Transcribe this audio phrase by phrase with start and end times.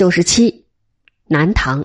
[0.00, 0.64] 九十七，
[1.26, 1.84] 南唐。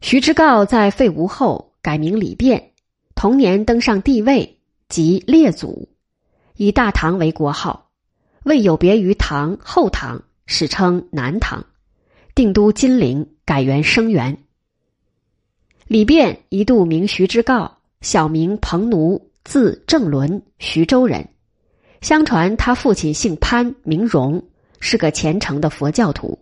[0.00, 2.70] 徐之诰在废吴后改名李昪，
[3.14, 4.58] 同年登上帝位，
[4.88, 5.90] 即列祖，
[6.56, 7.90] 以大唐为国号，
[8.44, 11.66] 为有别于唐后唐，史称南唐。
[12.34, 14.44] 定都金陵，改元生元。
[15.86, 17.70] 李昪一度名徐之诰，
[18.00, 21.28] 小名彭奴，字正伦，徐州人。
[22.00, 24.42] 相传他父亲姓潘，名荣，
[24.80, 26.38] 是个虔诚的佛教徒。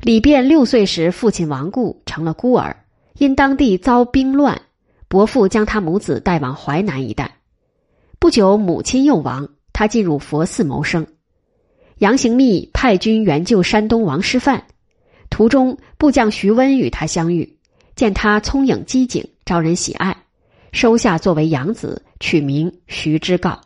[0.00, 2.76] 李昪六岁时，父亲亡故，成了孤儿。
[3.18, 4.60] 因当地遭兵乱，
[5.06, 7.36] 伯父将他母子带往淮南一带。
[8.18, 11.06] 不久，母亲又亡，他进入佛寺谋生。
[11.98, 14.64] 杨行密派军援救山东王师范，
[15.30, 17.58] 途中部将徐温与他相遇，
[17.94, 20.16] 见他聪颖机警，招人喜爱，
[20.72, 23.60] 收下作为养子，取名徐之诰。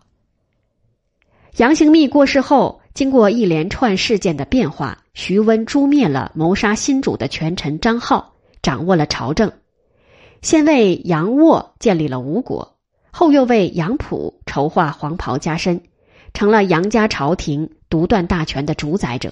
[1.56, 9.52] 杨行密过世后，经过一连串事件的变化，徐温诛灭了谋杀新主的权臣张浩，掌握了朝政。
[10.40, 12.78] 先为杨渥建立了吴国，
[13.10, 15.78] 后又为杨溥筹划黄袍加身，
[16.32, 19.30] 成了杨家朝廷独断大权的主宰者。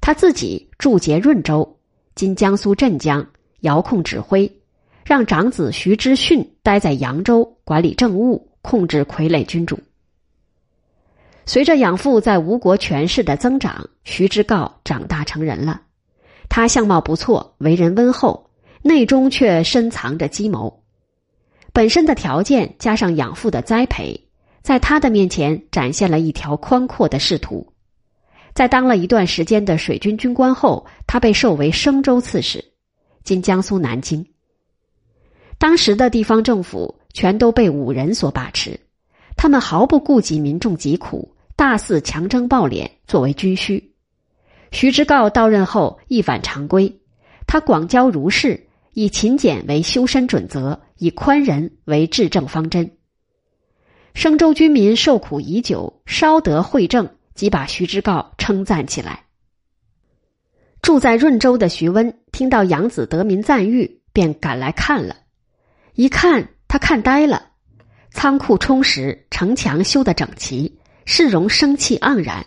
[0.00, 1.78] 他自己驻节润州
[2.16, 3.24] （今江苏镇江），
[3.62, 4.50] 遥控指挥，
[5.04, 9.78] 让长子徐知训待在扬州管理政务，控制傀儡君主。
[11.46, 15.80] 随着养父在吴国权势的增长，徐之诰长大成人了。
[16.48, 18.50] 他相貌不错，为人温厚，
[18.82, 20.82] 内中却深藏着计谋。
[21.72, 24.28] 本身的条件加上养父的栽培，
[24.62, 27.72] 在他的面前展现了一条宽阔的仕途。
[28.52, 32.64] 在当了一段时间的水军军官后，他被授为升州刺史，
[33.22, 34.26] 今江苏南京。
[35.58, 38.80] 当时的地方政府全都被武人所把持，
[39.36, 41.35] 他们毫不顾及民众疾苦。
[41.56, 43.94] 大肆强征暴敛，作为军需。
[44.72, 47.00] 徐之诰到任后一反常规，
[47.46, 52.98] 他广交儒士，以勤俭为修身准则，以宽仁为治政方针。
[54.12, 59.24] 生州军民受苦已久，稍得惠政，即把徐之诰称赞起来。
[60.82, 65.16] 住在润州的徐温听到养子得民赞誉，便赶来看了。
[65.94, 67.50] 一看，他看呆了，
[68.10, 70.78] 仓库充实，城墙修得整齐。
[71.08, 72.44] 世容生气盎然，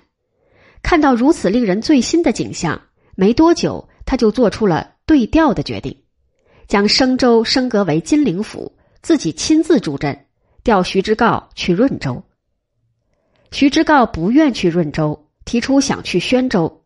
[0.84, 2.80] 看到如此令人醉心的景象，
[3.16, 5.98] 没多久他就做出了对调的决定，
[6.68, 10.26] 将升州升格为金陵府，自己亲自助阵，
[10.62, 12.22] 调徐之诰去润州。
[13.50, 16.84] 徐之诰不愿去润州，提出想去宣州，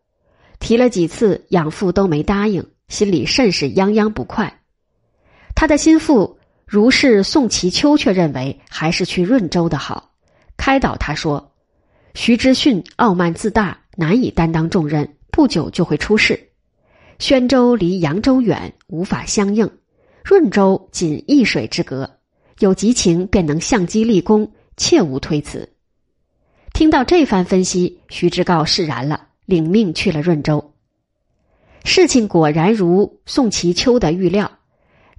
[0.60, 4.60] 提了几次，养父都没答应，心里甚是泱泱不快。
[5.56, 10.12] 他的心腹如是宋其秋却认为还是去润州的好，
[10.56, 11.50] 开导他说。
[12.14, 16.48] 徐知训傲慢自大，难以担当重任，不久就会出事。
[17.18, 19.66] 宣州离扬州远，无法相应；
[20.24, 22.08] 润州仅一水之隔，
[22.60, 25.68] 有急情便能相机立功，切勿推辞。
[26.72, 30.72] 听到这番分析，徐之诰释然了，领命去了润州。
[31.84, 34.50] 事情果然如宋其秋的预料，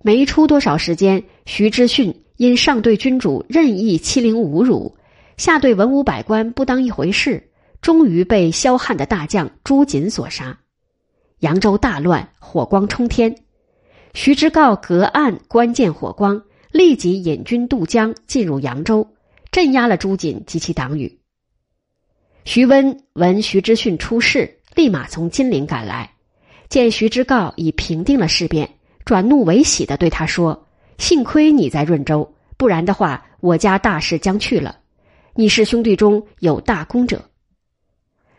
[0.01, 4.95] 没出多少时间，徐知训因上对君主任意欺凌侮辱。
[5.37, 7.51] 下对文武百官不当一回事，
[7.81, 10.57] 终于被萧汉的大将朱瑾所杀。
[11.39, 13.35] 扬州大乱，火光冲天。
[14.13, 16.41] 徐之诰隔岸观见火光，
[16.71, 19.05] 立即引军渡江，进入扬州，
[19.51, 21.19] 镇压了朱瑾及其党羽。
[22.45, 26.09] 徐温闻徐知训出事，立马从金陵赶来，
[26.69, 28.69] 见徐之诰已平定了事变，
[29.03, 30.67] 转怒为喜的对他说
[30.97, 34.77] ：“幸亏你在润州，不然的话，我家大事将去了。”
[35.37, 37.29] 你是兄弟中有大功者。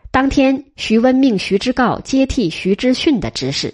[0.09, 3.71] 当天，徐温命徐之诰接替徐知训的职事。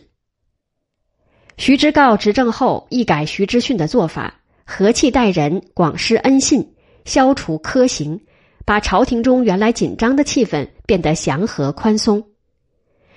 [1.57, 6.73] 徐之诰执政后，一改徐知训的做法，和气待人，广施恩信，
[7.05, 8.19] 消除苛刑，
[8.65, 12.25] 把朝廷中原来紧张的气氛变得祥和宽松。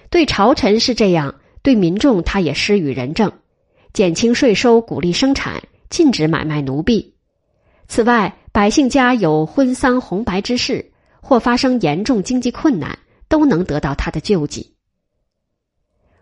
[0.08, 3.32] 对朝臣是这样，对民众他也施与仁政，
[3.92, 7.12] 减轻税收，鼓励生产，禁止买卖奴婢。
[7.88, 12.98] 此外，百姓家有婚丧红白之事，或发生严重经济困难，
[13.28, 14.72] 都能得到他的救济。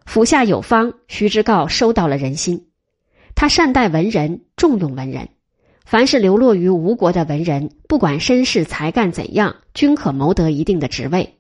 [0.04, 2.66] 府下有方，徐之诰收到了人心。
[3.36, 5.28] 他善待文人，重用文人。
[5.84, 11.38] 凡是流落于吴国的文人，不管身世才干怎样，均可谋得一定的职位。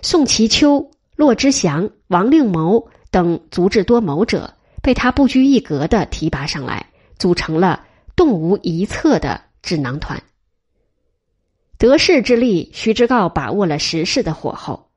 [0.00, 6.86] 宋其秋、骆之祥、王令谋等足智多谋者，被他不拘一格的提拔上来，
[7.18, 7.84] 组成了
[8.16, 9.42] 动无一策的。
[9.68, 10.22] 智囊团，
[11.76, 14.88] 得势之力，徐之诰把握了时势的火候。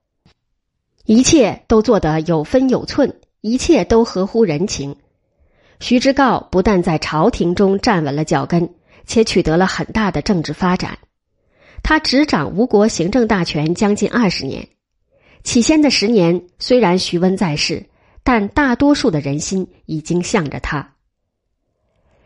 [1.03, 4.95] 一切都做得有分有寸，一切都合乎人情。
[5.81, 8.73] 徐知诰不但在朝廷中站稳了脚跟，
[9.05, 10.99] 且取得了很大的政治发展。
[11.83, 14.69] 他执掌吴国行政大权将近二十年，
[15.43, 17.89] 起先的十年虽然徐温在世，
[18.23, 20.95] 但大多数的人心已经向着他。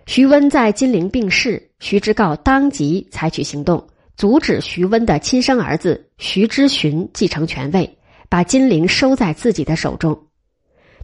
[0.06, 3.86] 徐温在金陵病逝，徐知诰当即采取行动，
[4.16, 7.98] 阻止徐温的亲生儿子徐知询继承权位，
[8.30, 10.28] 把金陵收在自己的手中。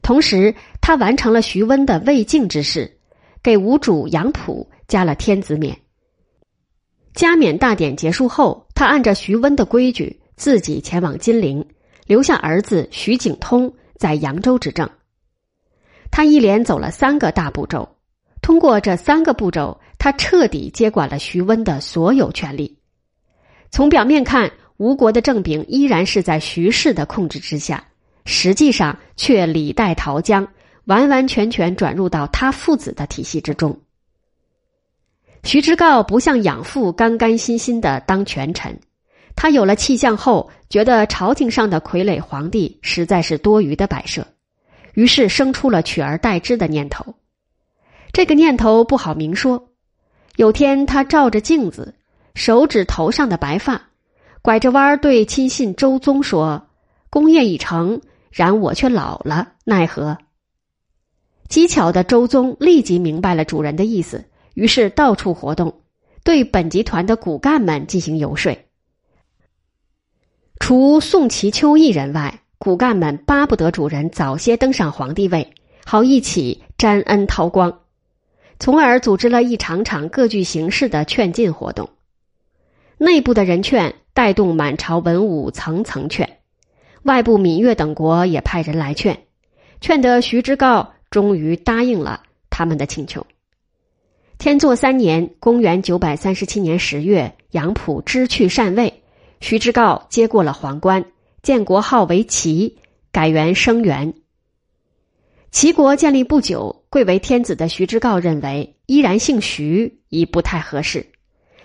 [0.04, 3.00] 同时，他完成了徐温的未竟之事，
[3.42, 5.76] 给吴主杨溥加了天子冕。
[7.14, 11.68] 加冕大典结束后，他按照徐温的规矩，自己前往金陵，
[12.06, 14.88] 留下儿子徐景通在扬州执政。
[16.12, 17.98] 他一连走了三个大步骤，
[18.42, 22.78] 通过这三个步骤，他彻底接管了徐温的所有权力。
[23.70, 27.86] 从表面看，吴国的政柄依然是在徐氏的控制之下，
[28.26, 30.48] 实际上却李代桃僵，
[30.86, 33.80] 完完全全转入到他父子的体系之中。
[35.44, 38.80] 徐知诰不像养父甘甘心心的当权臣，
[39.36, 44.26] 他有了气象后，觉得朝廷上的傀儡皇帝实在是多余的摆设，
[44.96, 47.16] 于是生出了取而代之的念头。
[48.14, 49.70] 这个念头不好明说。
[50.38, 51.94] 有天，他照着镜子，
[52.36, 53.90] 手指头上的白发，
[54.42, 56.68] 拐着弯儿对亲信周宗说
[57.10, 60.18] ：“功业已成，然我却老了，奈何？”
[61.50, 64.26] 机巧的周宗立即明白了主人的意思。
[64.54, 65.82] 于是到处活动，
[66.24, 68.58] 对本集团的骨干们进行游说。
[70.60, 75.54] 除宋其秋一人外，骨干们巴不得主人早些登上皇帝位，
[75.86, 77.81] 好一起沾恩韬光，
[78.62, 81.90] 从而组织了一场场各具形式的劝进活动。
[83.00, 86.38] 内部的人劝带动满朝文武层层劝，
[87.02, 89.24] 外部闽越等国也派人来劝，
[89.82, 92.22] 劝得徐知诰终于答应了
[92.52, 93.26] 他们的请求。
[94.38, 99.02] 天作三年，公元九百三十七年十月，杨溥知去禅位，
[99.40, 101.06] 徐知诰接过了皇冠，
[101.42, 102.78] 建国号为齐，
[103.12, 104.14] 改元生元。
[105.50, 111.14] 齐国建立不久，贵为天子的徐知诰认为依然姓徐已不太合适，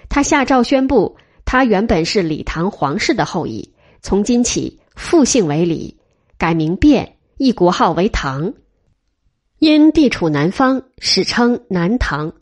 [0.08, 5.98] 他下诏宣布，他原本是李唐皇室的后裔，从今起复姓为李，
[6.38, 8.54] 改名卞，一国号为唐，
[9.58, 12.32] 因地处南方，史称南唐。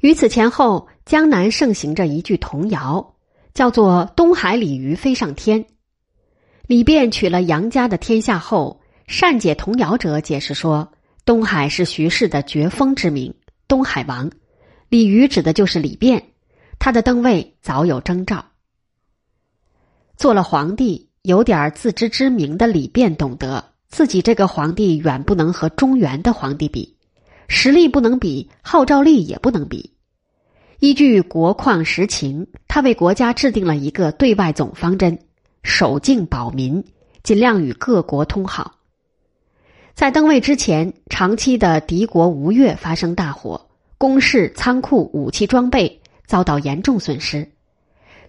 [0.00, 3.16] 于此前后，江南盛行着一句童谣，
[3.52, 5.66] 叫做“东海鲤鱼飞上天”。
[6.66, 10.90] 李变取了杨家的天下后，善解童谣者解释说，
[11.28, 13.34] 东海是徐氏的绝封之名，
[13.68, 14.30] 东海王，
[14.88, 16.24] 李鱼指的就是李变，
[16.78, 18.46] 他的登位早有征兆。
[20.16, 26.96] 做了皇帝，有点自知之明的李变懂得，自己这个皇帝远不能和中原的皇帝比。
[27.46, 29.92] 实力不能比，号召力也不能比。
[30.78, 35.18] 依据国况实情，他为国家制定了一个对外总方针：
[35.62, 36.82] 守境保民，
[37.22, 38.77] 尽量与各国通好。
[39.98, 43.60] 在登位之前，长期的敌国吴越发生大火，
[43.98, 47.50] 宫室、仓库、武器装备遭到严重损失。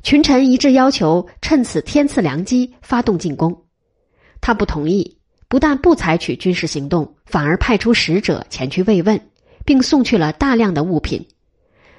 [0.01, 3.55] 群臣一致要求趁此天赐良机发动进攻，
[4.41, 5.20] 他不同意。
[5.48, 9.22] 不但不采取军事行动，反而派出使者前去慰问，
[9.63, 11.24] 并送去了大量的物品。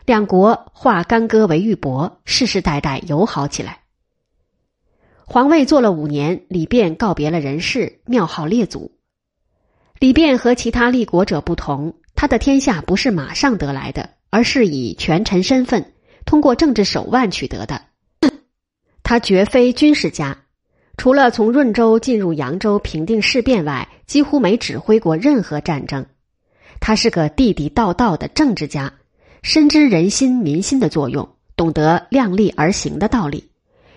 [0.05, 3.79] 两国化干戈为玉帛，世世代代友好起来。
[5.25, 8.91] 皇位做了五年，李变告别了人世，庙号列祖。
[10.01, 15.93] 李变和其他立国者不同，他的天下不是马上得来的，而是以权臣身份
[16.25, 17.83] 通过政治手腕取得的。
[19.05, 20.39] 他绝非军事家。
[20.97, 26.07] 除了从润州进入扬州平定事变外，几乎没指挥过任何战争。
[26.81, 28.95] 他是个地地道道的政治家，
[29.43, 33.51] 深知人心民心的作用，懂得量力而行的道理，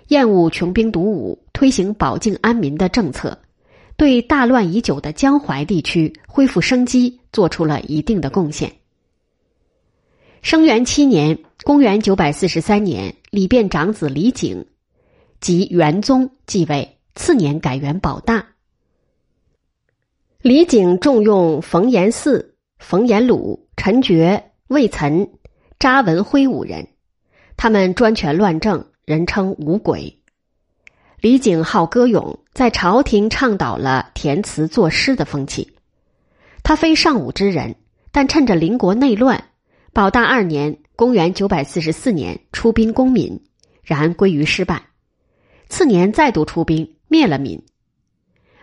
[0.10, 3.38] 厌恶穷兵黩武，推行保境安民的政策，
[3.96, 8.72] 对大乱已久的江淮地区恢复生机做出了一定的贡献。
[10.42, 14.66] 生元七年（公元九百四十三年），李变长子李景。
[15.40, 18.48] 即元宗继位，次年改元保大。
[20.42, 25.30] 李景重用冯延巳、冯延鲁、陈觉、魏岑、
[25.80, 26.88] 查文辉五人，
[27.56, 30.18] 他们专权乱政，人称五鬼。
[31.24, 35.72] 李景好歌咏，在朝廷倡导了填词作诗的风气。
[36.64, 37.76] 他非尚武之人，
[38.12, 39.42] 但趁着邻国内乱，
[39.94, 43.40] 保大二年（公元九百四十四年）出兵攻闽，
[43.84, 44.84] 然归于失败。
[45.70, 47.64] 次年再度出兵灭了闽，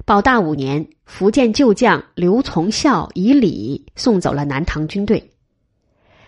[0.05, 5.31] 保大五年，福建旧将刘从孝以礼送走了南唐军队。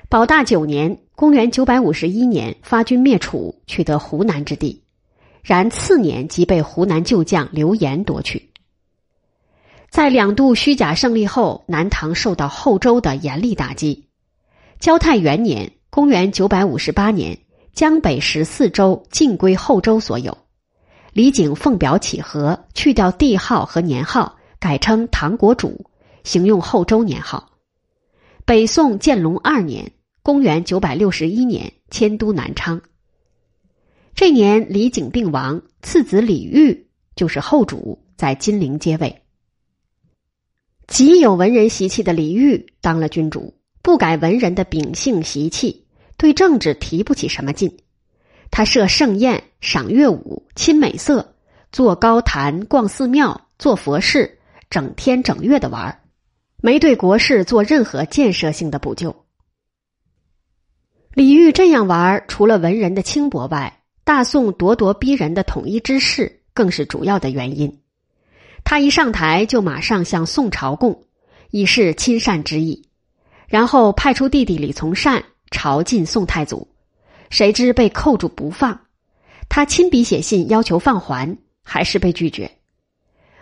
[0.09, 4.82] 保大九年（公元951年），发军灭楚，取得湖南之地，
[5.43, 8.51] 然次年即被湖南旧将刘岩夺取。
[9.91, 14.09] 在两度虚假胜利后，南唐受到后周的严厉打击。
[14.79, 17.39] 交泰元年（公元958年），
[17.75, 20.39] 江北十四州尽归后周所有。
[21.13, 25.85] 李景奉表乞和，去掉帝号和年号，改称唐国主，
[26.25, 27.51] 行用后周年号。
[28.47, 32.81] 北宋建隆二年（公元961年），迁都南昌。
[34.15, 39.23] 这年李景病亡，次子李煜就是后主，在金陵接位。
[40.87, 45.87] 极有文人习气的李煜当了君主，不改文人的秉性习气，
[46.19, 47.79] 对政治提不起什么劲。
[48.51, 51.35] 他设盛宴，赏乐舞，亲美色，
[51.73, 54.39] 坐高谈，逛寺庙，做佛事，
[54.69, 56.01] 整天整月的玩儿
[56.61, 59.25] 没对国事做任何建设性的补救。
[61.15, 67.79] 李煜这样玩儿除了文人的轻薄外，大宋咄咄逼人的统一之势更是主要的原因。
[68.65, 71.05] 他一上台就马上向宋朝贡，
[71.51, 72.85] 以示亲善之意，
[73.47, 76.67] 然后派出弟弟李从善朝觐宋太祖。
[77.31, 78.79] 谁知被扣住不放，
[79.49, 82.51] 他亲笔写信要求放还，还是被拒绝。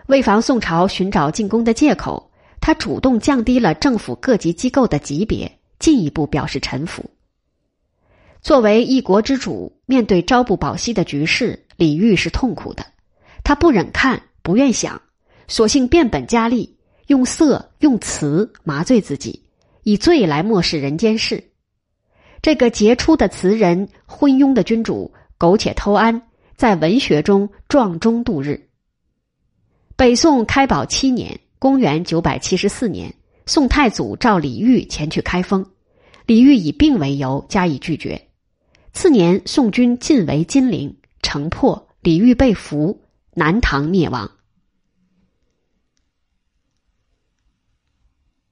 [0.06, 7.04] 为防宋朝寻找进攻的借口，他主动降低了政府各级机构的级别，进一步表示臣服。
[8.42, 12.84] 作为一国之主，面对朝不保夕的局势，李煜是痛苦的。
[13.44, 15.00] 他不忍看，不愿想，
[15.46, 16.76] 索性变本加厉，
[17.08, 19.42] 用色用词麻醉自己，
[19.82, 21.44] 以罪来漠视人间事。
[22.40, 26.22] 这个杰出的词人、昏庸的君主，苟且偷安，
[26.56, 28.68] 在文学中撞钟度日。
[29.96, 35.66] 北宋开宝七年（公元974年），宋太祖召李煜前去开封，
[36.24, 38.28] 李煜以病为由加以拒绝。
[38.92, 43.02] 次年，宋军进围金陵，城破，李煜被俘，
[43.34, 44.30] 南唐灭亡。